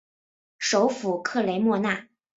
[0.57, 2.07] 首府克雷莫纳。